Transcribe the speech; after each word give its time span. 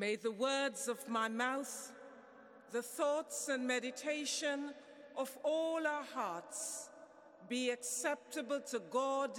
May 0.00 0.16
the 0.16 0.30
words 0.30 0.88
of 0.88 1.06
my 1.10 1.28
mouth, 1.28 1.92
the 2.72 2.80
thoughts 2.80 3.50
and 3.50 3.66
meditation 3.66 4.72
of 5.14 5.36
all 5.44 5.86
our 5.86 6.04
hearts 6.14 6.88
be 7.50 7.68
acceptable 7.68 8.62
to 8.70 8.80
God, 8.90 9.38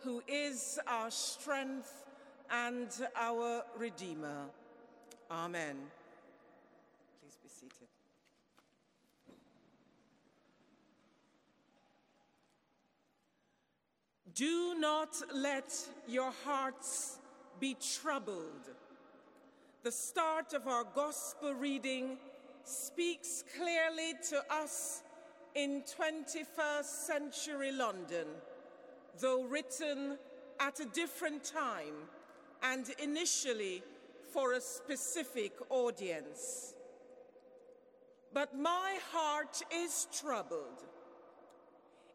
who 0.00 0.22
is 0.28 0.78
our 0.86 1.10
strength 1.10 2.04
and 2.50 2.90
our 3.16 3.62
Redeemer. 3.78 4.50
Amen. 5.30 5.76
Please 7.22 7.38
be 7.42 7.48
seated. 7.48 7.88
Do 14.34 14.78
not 14.78 15.16
let 15.34 15.72
your 16.06 16.34
hearts 16.44 17.16
be 17.58 17.74
troubled. 17.80 18.76
The 19.86 19.92
start 19.92 20.52
of 20.52 20.66
our 20.66 20.82
gospel 20.82 21.54
reading 21.54 22.18
speaks 22.64 23.44
clearly 23.56 24.14
to 24.30 24.42
us 24.52 25.04
in 25.54 25.84
21st 25.84 26.82
century 26.82 27.70
London, 27.70 28.26
though 29.20 29.44
written 29.44 30.18
at 30.58 30.80
a 30.80 30.86
different 30.86 31.44
time 31.44 31.94
and 32.64 32.92
initially 33.00 33.84
for 34.32 34.54
a 34.54 34.60
specific 34.60 35.52
audience. 35.70 36.74
But 38.34 38.58
my 38.58 38.98
heart 39.12 39.62
is 39.72 40.08
troubled. 40.20 40.82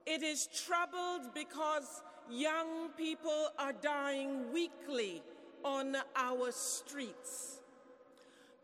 It 0.05 0.23
is 0.23 0.49
troubled 0.67 1.33
because 1.33 2.01
young 2.29 2.89
people 2.97 3.47
are 3.57 3.71
dying 3.71 4.51
weekly 4.51 5.23
on 5.63 5.95
our 6.17 6.51
streets. 6.51 7.60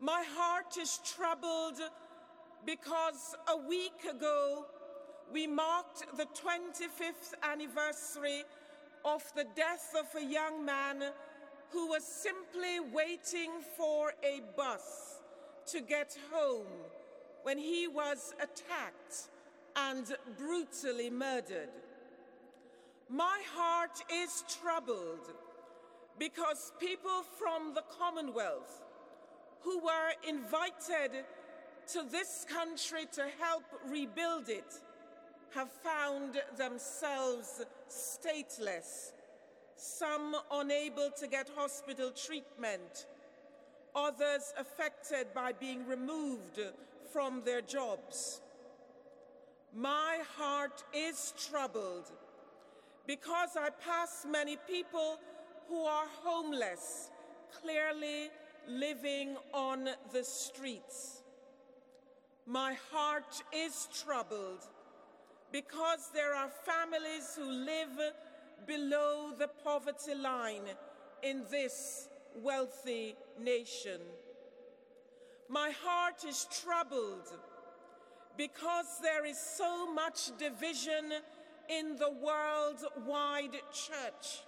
My 0.00 0.22
heart 0.36 0.76
is 0.80 1.00
troubled 1.04 1.80
because 2.64 3.34
a 3.48 3.56
week 3.56 4.04
ago 4.08 4.66
we 5.32 5.48
marked 5.48 6.04
the 6.16 6.26
25th 6.26 7.34
anniversary 7.42 8.44
of 9.04 9.24
the 9.34 9.44
death 9.56 9.94
of 9.98 10.06
a 10.14 10.24
young 10.24 10.64
man 10.64 11.02
who 11.70 11.88
was 11.88 12.04
simply 12.04 12.78
waiting 12.92 13.50
for 13.76 14.12
a 14.22 14.40
bus 14.56 15.18
to 15.66 15.80
get 15.80 16.16
home 16.30 16.66
when 17.42 17.58
he 17.58 17.88
was 17.88 18.34
attacked 18.36 19.30
and 19.74 20.16
brutally 20.38 21.10
murdered. 21.10 21.70
My 23.08 23.40
heart 23.52 24.00
is 24.12 24.44
troubled 24.62 25.32
because 26.20 26.72
people 26.78 27.24
from 27.36 27.74
the 27.74 27.82
Commonwealth 27.98 28.82
who 29.60 29.78
were 29.80 30.12
invited 30.26 31.24
to 31.92 32.02
this 32.10 32.46
country 32.48 33.06
to 33.12 33.24
help 33.40 33.64
rebuild 33.86 34.48
it 34.48 34.80
have 35.54 35.70
found 35.70 36.40
themselves 36.56 37.64
stateless, 37.88 39.12
some 39.76 40.36
unable 40.52 41.10
to 41.18 41.26
get 41.26 41.48
hospital 41.56 42.10
treatment, 42.10 43.06
others 43.94 44.52
affected 44.58 45.32
by 45.34 45.52
being 45.52 45.86
removed 45.86 46.60
from 47.12 47.42
their 47.44 47.62
jobs. 47.62 48.42
My 49.74 50.18
heart 50.36 50.84
is 50.94 51.32
troubled 51.48 52.10
because 53.06 53.56
I 53.56 53.70
pass 53.70 54.26
many 54.30 54.58
people 54.68 55.18
who 55.68 55.84
are 55.84 56.06
homeless, 56.22 57.10
clearly 57.62 58.30
living 58.68 59.36
on 59.52 59.88
the 60.12 60.22
streets. 60.22 61.22
My 62.46 62.76
heart 62.92 63.42
is 63.54 63.88
troubled 64.04 64.64
because 65.52 66.10
there 66.12 66.34
are 66.34 66.50
families 66.64 67.34
who 67.36 67.50
live 67.50 68.12
below 68.66 69.32
the 69.38 69.48
poverty 69.64 70.14
line 70.14 70.62
in 71.22 71.44
this 71.50 72.08
wealthy 72.36 73.16
nation. 73.40 74.00
My 75.48 75.70
heart 75.82 76.24
is 76.26 76.46
troubled 76.62 77.28
because 78.36 79.00
there 79.02 79.24
is 79.24 79.38
so 79.38 79.92
much 79.92 80.30
division 80.38 81.12
in 81.68 81.96
the 81.96 82.10
worldwide 82.10 83.58
church. 83.72 84.42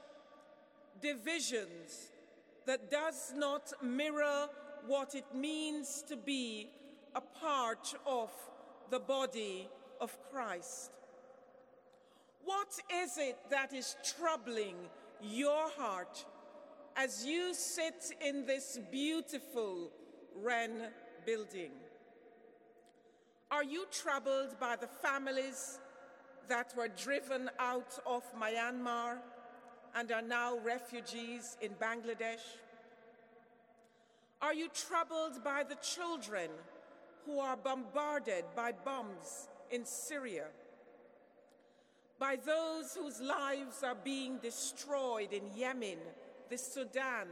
Divisions 1.01 2.11
that 2.71 2.89
does 2.89 3.33
not 3.37 3.73
mirror 3.83 4.47
what 4.87 5.17
it 5.17 5.25
means 5.35 6.05
to 6.07 6.17
be 6.17 6.69
a 7.17 7.21
part 7.21 7.93
of 8.07 8.31
the 8.91 9.01
body 9.01 9.69
of 10.01 10.17
Christ. 10.31 10.93
What 12.45 12.73
is 13.03 13.19
it 13.19 13.39
that 13.51 13.73
is 13.73 13.97
troubling 14.17 14.77
your 15.21 15.69
heart 15.71 16.25
as 16.97 17.27
you 17.27 17.55
sit 17.55 18.13
in 18.25 18.47
this 18.47 18.79
beautiful 18.93 19.91
Wren 20.37 20.91
building? 21.27 21.73
Are 23.51 23.65
you 23.65 23.87
troubled 23.91 24.61
by 24.61 24.77
the 24.77 24.87
families 24.87 25.81
that 26.49 26.73
were 26.77 26.87
driven 26.87 27.51
out 27.59 27.99
of 28.07 28.23
Myanmar 28.41 29.17
and 29.95 30.11
are 30.13 30.23
now 30.23 30.59
refugees 30.65 31.57
in 31.61 31.73
Bangladesh? 31.73 32.43
Are 34.43 34.55
you 34.55 34.69
troubled 34.69 35.45
by 35.45 35.65
the 35.65 35.77
children 35.77 36.51
who 37.27 37.39
are 37.39 37.57
bombarded 37.57 38.45
by 38.57 38.73
bombs 38.73 39.49
in 39.71 39.85
Syria? 39.85 40.47
By 42.19 42.37
those 42.37 42.95
whose 42.95 43.21
lives 43.21 43.83
are 43.83 43.95
being 43.95 44.39
destroyed 44.39 45.33
in 45.33 45.43
Yemen, 45.57 45.99
the 46.49 46.59
Sudan, 46.59 47.29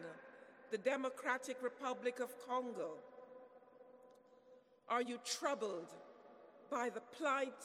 the 0.70 0.78
Democratic 0.78 1.62
Republic 1.62 2.20
of 2.20 2.30
Congo? 2.46 2.92
Are 4.88 5.02
you 5.02 5.18
troubled 5.24 5.88
by 6.70 6.90
the 6.90 7.00
plight 7.00 7.64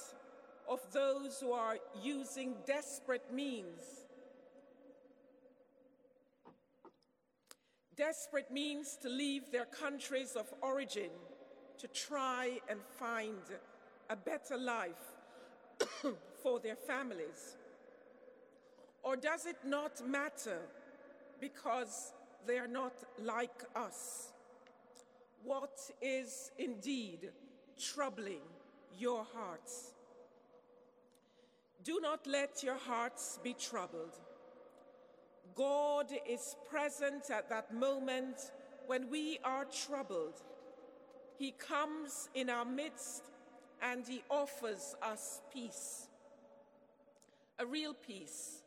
of 0.70 0.80
those 0.94 1.40
who 1.40 1.52
are 1.52 1.78
using 2.02 2.56
desperate 2.66 3.34
means 3.34 4.03
desperate 7.96 8.52
means 8.52 8.98
to 9.02 9.10
leave 9.10 9.52
their 9.52 9.66
countries 9.66 10.36
of 10.36 10.52
origin 10.62 11.10
to 11.78 11.88
try 11.88 12.60
and 12.70 12.80
find 13.00 13.42
a 14.10 14.16
better 14.16 14.58
life 14.58 15.16
for 16.44 16.60
their 16.60 16.76
families? 16.76 17.58
Or 19.04 19.16
does 19.16 19.46
it 19.46 19.58
not 19.66 20.06
matter 20.08 20.60
because 21.40 22.14
they 22.48 22.58
are 22.58 22.68
not 22.68 22.94
like 23.22 23.64
us? 23.76 24.32
What 25.44 25.78
is 26.02 26.52
indeed 26.58 27.32
troubling 27.78 28.42
your 28.98 29.26
hearts? 29.34 29.92
Do 31.84 32.00
not 32.00 32.26
let 32.26 32.64
your 32.64 32.78
hearts 32.78 33.40
be 33.44 33.54
troubled. 33.54 34.18
God 35.56 36.08
is 36.28 36.56
present 36.70 37.30
at 37.30 37.50
that 37.50 37.74
moment 37.74 38.52
when 38.88 39.10
we 39.10 39.40
are 39.44 39.66
troubled. 39.66 40.42
He 41.38 41.52
comes 41.52 42.30
in 42.34 42.50
our 42.50 42.66
midst 42.66 43.24
and 43.82 44.08
He 44.08 44.24
offers 44.30 44.96
us 45.02 45.42
peace. 45.54 46.08
A 47.60 47.66
real 47.66 47.94
peace 47.94 48.62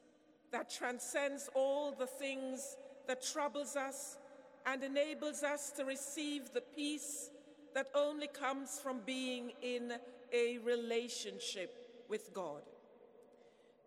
that 0.52 0.70
transcends 0.70 1.48
all 1.54 1.92
the 1.92 2.06
things 2.06 2.76
that 3.08 3.22
troubles 3.22 3.76
us 3.76 4.18
and 4.64 4.82
enables 4.82 5.42
us 5.42 5.70
to 5.72 5.84
receive 5.84 6.52
the 6.52 6.60
peace 6.60 7.30
that 7.74 7.88
only 7.94 8.26
comes 8.26 8.78
from 8.82 9.00
being 9.04 9.52
in 9.62 9.92
a 10.32 10.58
relationship 10.58 12.04
with 12.08 12.32
God. 12.32 12.62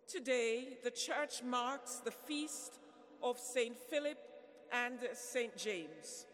Today, 0.06 0.78
the 0.82 0.90
church 0.90 1.42
marks 1.44 1.96
the 1.96 2.10
feast 2.10 2.79
of 3.22 3.38
St. 3.38 3.76
Philip 3.76 4.18
and 4.72 4.98
St. 5.14 5.56
James. 5.56 6.26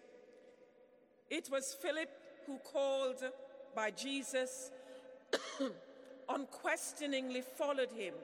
It 1.31 1.49
was 1.51 1.75
Philip 1.75 2.11
who 2.47 2.59
called 2.59 3.23
by 3.75 3.91
Jesus, 3.91 4.71
unquestioningly 6.29 7.43
followed 7.43 7.91
him, 7.91 8.15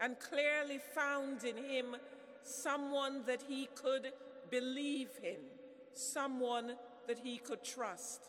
and 0.00 0.18
clearly 0.18 0.80
found 0.94 1.44
in 1.44 1.56
him 1.56 1.96
someone 2.42 3.22
that 3.26 3.42
he 3.48 3.68
could 3.74 4.12
believe 4.50 5.10
in, 5.22 5.36
someone 5.94 6.72
that 7.06 7.18
he 7.18 7.38
could 7.38 7.62
trust. 7.62 8.22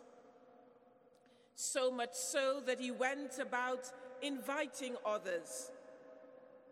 So 1.55 1.91
much 1.91 2.13
so 2.13 2.61
that 2.65 2.79
he 2.79 2.91
went 2.91 3.39
about 3.39 3.91
inviting 4.21 4.95
others 5.05 5.71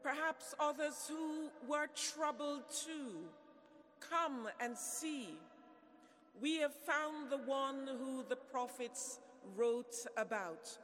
perhaps 0.04 0.56
others 0.60 1.10
who 1.10 1.50
were 1.68 1.88
troubled 1.96 2.64
too. 2.70 3.30
Come 4.00 4.48
and 4.60 4.78
see. 4.78 5.38
We 6.42 6.58
have 6.58 6.74
found 6.74 7.30
the 7.30 7.38
one 7.38 7.88
who 8.00 8.24
the 8.28 8.36
prophets 8.36 9.20
wrote 9.56 9.96
about. 10.18 10.78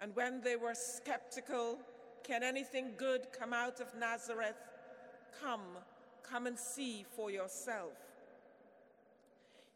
And 0.00 0.14
when 0.14 0.40
they 0.40 0.56
were 0.56 0.74
skeptical, 0.74 1.78
can 2.24 2.42
anything 2.42 2.92
good 2.96 3.28
come 3.38 3.52
out 3.52 3.80
of 3.80 3.88
Nazareth? 3.98 4.56
Come, 5.42 5.78
come 6.22 6.46
and 6.46 6.58
see 6.58 7.04
for 7.16 7.30
yourself. 7.30 7.92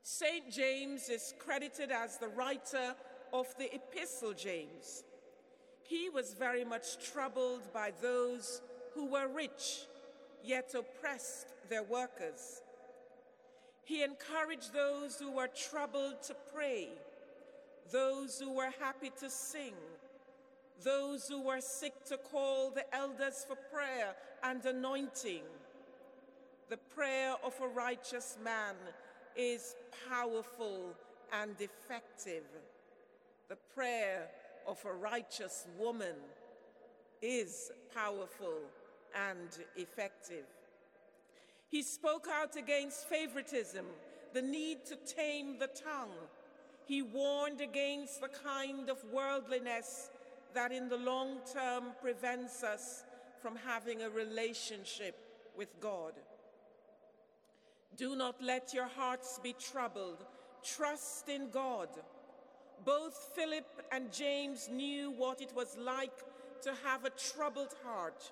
St. 0.02 0.50
James 0.50 1.08
is 1.08 1.34
credited 1.38 1.90
as 1.90 2.18
the 2.18 2.28
writer 2.28 2.94
of 3.32 3.46
the 3.58 3.74
Epistle 3.74 4.34
James. 4.34 5.02
He 5.88 6.10
was 6.10 6.34
very 6.34 6.64
much 6.64 6.98
troubled 7.12 7.72
by 7.72 7.92
those 8.02 8.60
who 8.94 9.06
were 9.06 9.28
rich, 9.28 9.86
yet 10.42 10.74
oppressed 10.74 11.48
their 11.68 11.82
workers. 11.82 12.62
He 13.84 14.02
encouraged 14.02 14.72
those 14.72 15.16
who 15.16 15.30
were 15.30 15.48
troubled 15.48 16.22
to 16.24 16.36
pray, 16.52 16.88
those 17.92 18.40
who 18.40 18.52
were 18.52 18.72
happy 18.80 19.12
to 19.20 19.30
sing, 19.30 19.74
those 20.82 21.28
who 21.28 21.40
were 21.40 21.60
sick 21.60 22.04
to 22.06 22.16
call 22.16 22.70
the 22.70 22.92
elders 22.94 23.44
for 23.46 23.56
prayer 23.72 24.14
and 24.42 24.64
anointing. 24.64 25.42
The 26.68 26.78
prayer 26.78 27.36
of 27.44 27.54
a 27.62 27.68
righteous 27.68 28.36
man 28.42 28.74
is 29.36 29.76
powerful 30.10 30.96
and 31.32 31.54
effective. 31.60 32.44
The 33.48 33.56
prayer 33.74 34.28
of 34.66 34.84
a 34.84 34.92
righteous 34.92 35.66
woman 35.78 36.16
is 37.22 37.70
powerful 37.94 38.60
and 39.30 39.48
effective. 39.76 40.44
He 41.68 41.82
spoke 41.82 42.26
out 42.32 42.56
against 42.56 43.08
favoritism, 43.08 43.86
the 44.32 44.42
need 44.42 44.84
to 44.86 44.96
tame 44.96 45.58
the 45.58 45.68
tongue. 45.68 46.14
He 46.84 47.02
warned 47.02 47.60
against 47.60 48.20
the 48.20 48.28
kind 48.28 48.88
of 48.88 48.98
worldliness 49.12 50.10
that 50.54 50.72
in 50.72 50.88
the 50.88 50.96
long 50.96 51.38
term 51.52 51.84
prevents 52.00 52.62
us 52.62 53.04
from 53.42 53.56
having 53.56 54.02
a 54.02 54.10
relationship 54.10 55.16
with 55.56 55.68
God. 55.80 56.12
Do 57.96 58.14
not 58.14 58.42
let 58.42 58.74
your 58.74 58.88
hearts 58.88 59.40
be 59.42 59.54
troubled. 59.54 60.24
Trust 60.62 61.28
in 61.28 61.50
God. 61.50 61.88
Both 62.84 63.32
Philip 63.34 63.66
and 63.90 64.12
James 64.12 64.68
knew 64.70 65.10
what 65.10 65.40
it 65.40 65.52
was 65.54 65.76
like 65.76 66.18
to 66.62 66.72
have 66.84 67.04
a 67.04 67.10
troubled 67.10 67.74
heart. 67.84 68.30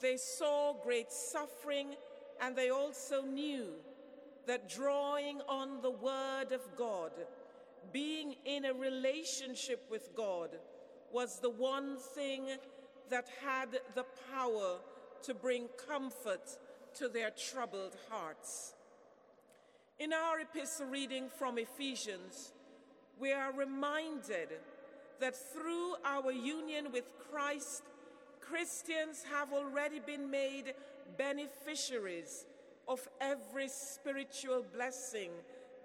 They 0.00 0.16
saw 0.16 0.74
great 0.82 1.10
suffering, 1.10 1.94
and 2.40 2.54
they 2.54 2.70
also 2.70 3.22
knew 3.22 3.68
that 4.46 4.68
drawing 4.68 5.40
on 5.48 5.80
the 5.82 5.90
Word 5.90 6.52
of 6.52 6.60
God, 6.76 7.12
being 7.92 8.36
in 8.44 8.64
a 8.64 8.72
relationship 8.72 9.86
with 9.90 10.14
God, 10.14 10.50
was 11.12 11.40
the 11.40 11.50
one 11.50 11.96
thing 11.96 12.46
that 13.08 13.26
had 13.44 13.80
the 13.94 14.04
power 14.32 14.76
to 15.22 15.34
bring 15.34 15.68
comfort 15.88 16.58
to 16.94 17.08
their 17.08 17.30
troubled 17.30 17.96
hearts. 18.10 18.74
In 19.98 20.12
our 20.12 20.40
epistle 20.40 20.86
reading 20.86 21.28
from 21.38 21.58
Ephesians, 21.58 22.52
we 23.18 23.32
are 23.32 23.52
reminded 23.52 24.48
that 25.20 25.34
through 25.34 25.94
our 26.04 26.30
union 26.30 26.88
with 26.92 27.04
Christ, 27.30 27.82
Christians 28.40 29.24
have 29.32 29.52
already 29.52 30.00
been 30.00 30.30
made 30.30 30.74
beneficiaries 31.16 32.44
of 32.86 33.08
every 33.20 33.68
spiritual 33.68 34.64
blessing 34.74 35.30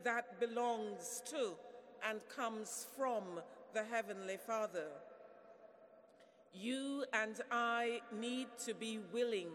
that 0.04 0.39
belongs 0.39 1.24
to 1.30 1.51
and 2.07 2.19
comes 2.36 2.88
from 2.98 3.24
the 3.74 3.84
Heavenly 3.84 4.38
Father. 4.45 4.88
You 6.54 7.06
and 7.13 7.39
I 7.50 8.01
need 8.19 8.48
to 8.66 8.74
be 8.74 9.00
willing 9.13 9.50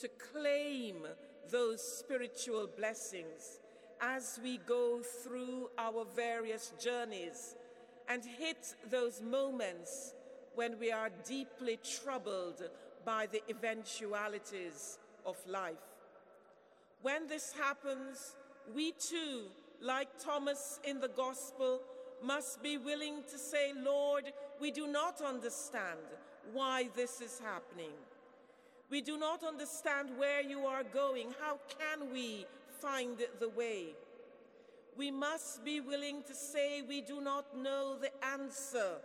to 0.00 0.08
claim 0.32 1.06
those 1.50 1.82
spiritual 1.82 2.68
blessings 2.76 3.60
as 4.00 4.40
we 4.42 4.58
go 4.58 5.00
through 5.22 5.70
our 5.78 6.04
various 6.16 6.72
journeys 6.82 7.54
and 8.08 8.24
hit 8.24 8.74
those 8.90 9.20
moments 9.20 10.14
when 10.54 10.78
we 10.78 10.90
are 10.90 11.10
deeply 11.26 11.78
troubled 12.02 12.62
by 13.04 13.26
the 13.26 13.42
eventualities 13.48 14.98
of 15.24 15.36
life. 15.46 15.76
When 17.02 17.28
this 17.28 17.52
happens, 17.52 18.34
we 18.74 18.92
too, 18.92 19.44
like 19.80 20.08
Thomas 20.18 20.80
in 20.84 21.00
the 21.00 21.08
Gospel, 21.08 21.80
must 22.22 22.62
be 22.62 22.76
willing 22.76 23.22
to 23.30 23.38
say, 23.38 23.72
Lord, 23.74 24.24
we 24.60 24.70
do 24.70 24.86
not 24.86 25.22
understand 25.22 25.98
why 26.52 26.88
this 26.94 27.20
is 27.20 27.40
happening. 27.42 27.92
We 28.90 29.00
do 29.00 29.16
not 29.16 29.44
understand 29.44 30.10
where 30.18 30.42
you 30.42 30.66
are 30.66 30.82
going. 30.82 31.32
How 31.40 31.58
can 31.78 32.12
we 32.12 32.44
find 32.80 33.18
the 33.38 33.48
way? 33.48 33.94
We 34.96 35.10
must 35.10 35.64
be 35.64 35.80
willing 35.80 36.22
to 36.24 36.34
say 36.34 36.82
we 36.82 37.00
do 37.00 37.20
not 37.20 37.56
know 37.56 37.96
the 38.00 38.10
answer. 38.24 38.96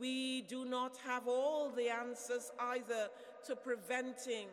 We 0.00 0.42
do 0.42 0.64
not 0.64 0.96
have 1.04 1.26
all 1.26 1.70
the 1.70 1.88
answers 1.88 2.50
either 2.58 3.08
to 3.46 3.56
preventing 3.56 4.46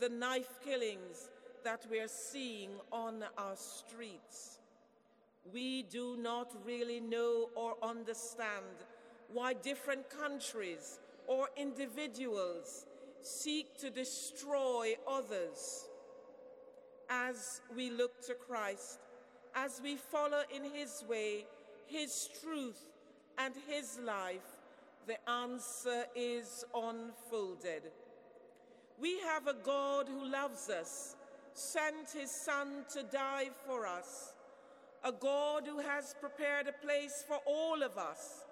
the 0.00 0.08
knife 0.08 0.60
killings 0.64 1.30
that 1.64 1.86
we 1.90 2.00
are 2.00 2.08
seeing 2.08 2.70
on 2.92 3.24
our 3.38 3.56
streets. 3.56 4.58
We 5.52 5.82
do 5.82 6.16
not 6.16 6.52
really 6.64 7.00
know 7.00 7.48
or 7.54 7.76
understand 7.82 8.84
why 9.32 9.54
different 9.54 10.08
countries 10.10 11.00
or 11.26 11.48
individuals 11.56 12.86
seek 13.22 13.78
to 13.78 13.90
destroy 13.90 14.94
others. 15.08 15.86
As 17.08 17.60
we 17.76 17.90
look 17.90 18.20
to 18.26 18.34
Christ, 18.34 18.98
as 19.54 19.80
we 19.82 19.96
follow 19.96 20.42
in 20.54 20.64
His 20.64 21.04
way, 21.08 21.46
His 21.86 22.28
truth, 22.42 22.80
and 23.38 23.54
His 23.68 23.98
life, 24.04 24.46
the 25.06 25.18
answer 25.28 26.04
is 26.14 26.64
unfolded. 26.74 27.82
We 28.98 29.18
have 29.20 29.46
a 29.46 29.54
God 29.54 30.08
who 30.08 30.30
loves 30.30 30.70
us, 30.70 31.16
sent 31.52 32.10
His 32.10 32.30
Son 32.30 32.84
to 32.94 33.02
die 33.02 33.50
for 33.66 33.86
us, 33.86 34.32
a 35.02 35.12
God 35.12 35.64
who 35.66 35.80
has 35.80 36.14
prepared 36.20 36.68
a 36.68 36.86
place 36.86 37.24
for 37.28 37.38
all 37.46 37.82
of 37.82 37.98
us 37.98 38.44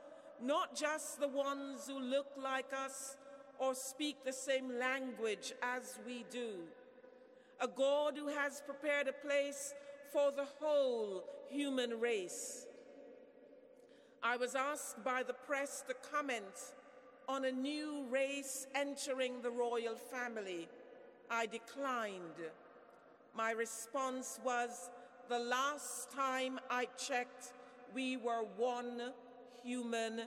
not 0.43 0.75
just 0.75 1.21
the 1.21 1.29
ones 1.29 1.87
who 1.87 2.01
look 2.01 2.27
like 2.37 2.73
us 2.73 3.17
or 3.59 3.75
speak 3.75 4.25
the 4.25 4.33
same 4.33 4.79
language 4.79 5.53
as 5.63 6.01
we 6.05 6.25
do. 6.31 6.55
A 7.63 7.69
God 7.69 8.19
who 8.19 8.27
has 8.27 8.61
prepared 8.67 9.07
a 9.07 9.13
place 9.13 9.73
for 10.13 10.33
the 10.33 10.47
whole 10.59 11.23
human 11.49 12.01
race. 12.01 12.67
I 14.21 14.37
was 14.37 14.57
asked 14.57 15.05
by 15.05 15.23
the 15.23 15.33
press 15.33 15.85
to 15.87 15.95
comment 16.11 16.75
on 17.29 17.45
a 17.45 17.53
new 17.53 18.05
race 18.11 18.67
entering 18.75 19.43
the 19.43 19.51
royal 19.53 19.95
family. 19.95 20.69
I 21.31 21.47
declined. 21.47 22.51
My 23.37 23.53
response 23.53 24.41
was 24.45 24.91
the 25.29 25.39
last 25.39 26.11
time 26.11 26.59
I 26.69 26.89
checked, 26.99 27.53
we 27.95 28.17
were 28.17 28.45
one 28.57 29.13
human 29.63 30.23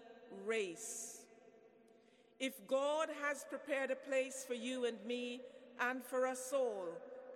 race. 0.45 1.19
If 2.39 2.65
God 2.65 3.09
has 3.21 3.45
prepared 3.49 3.91
a 3.91 3.95
place 3.95 4.45
for 4.47 4.53
you 4.53 4.85
and 4.85 4.97
me 5.05 5.41
and 5.81 6.01
for 6.01 6.25
us 6.25 6.51
all, 6.53 6.87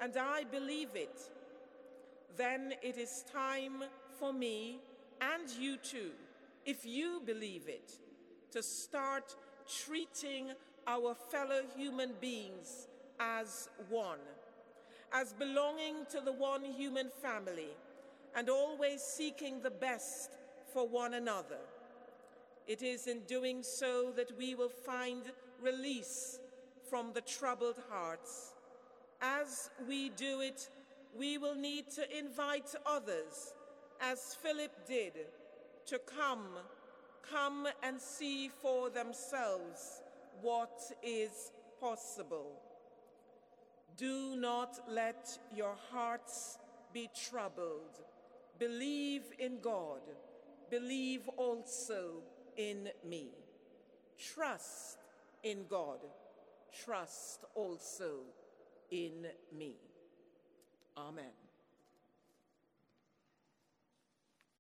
and 0.02 0.16
I 0.18 0.44
believe 0.44 0.90
it, 0.96 1.20
then 2.38 2.74
it 2.82 2.98
is 2.98 3.24
time 3.32 3.84
for 4.20 4.32
me 4.34 4.80
and 5.22 5.50
you 5.60 5.78
too, 5.78 6.12
if 6.66 6.86
you 6.86 7.22
believe 7.26 7.68
it, 7.68 7.94
to 8.52 8.64
start 8.64 9.36
treating 9.68 10.52
our 10.88 11.14
fellow 11.14 11.62
human 11.76 12.14
beings 12.20 12.88
as 13.20 13.70
one, 13.90 14.20
as 15.14 15.34
belonging 15.34 16.06
to 16.10 16.22
the 16.22 16.32
one 16.32 16.64
human 16.64 17.10
family, 17.22 17.70
and 18.36 18.50
always 18.50 19.02
seeking 19.02 19.62
the 19.62 19.70
best 19.70 20.38
for 20.74 20.88
one 20.88 21.16
another. 21.16 21.60
It 22.68 22.82
is 22.84 23.08
in 23.08 23.22
doing 23.22 23.64
so 23.64 24.12
that 24.16 24.38
we 24.38 24.56
will 24.56 24.70
find 24.70 25.24
release 25.62 26.40
from 26.90 27.12
the 27.14 27.22
troubled 27.22 27.78
hearts. 27.90 28.54
As 29.22 29.70
we 29.88 30.10
do 30.10 30.42
it, 30.42 30.70
we 31.18 31.38
will 31.38 31.56
need 31.56 31.90
to 31.92 32.18
invite 32.18 32.74
others, 32.86 33.54
as 34.00 34.36
Philip 34.42 34.88
did, 34.88 35.14
to 35.88 36.00
come, 36.00 36.48
come 37.30 37.68
and 37.84 38.00
see 38.00 38.50
for 38.62 38.90
themselves 38.90 40.02
what 40.42 40.80
is 41.04 41.52
possible. 41.82 42.62
Do 43.98 44.38
not 44.38 44.80
let 44.88 45.38
your 45.54 45.76
hearts 45.92 46.58
be 46.94 47.10
troubled. 47.30 48.00
Believe 48.58 49.24
in 49.38 49.60
God. 49.60 50.02
Believe 50.70 51.28
also 51.36 52.24
in 52.56 52.90
me. 53.06 53.32
Trust 54.18 55.00
in 55.44 55.66
God. 55.70 56.00
Trust 56.86 57.46
also 57.56 58.22
in 58.92 59.28
me. 59.52 59.78
Amen. 60.98 61.39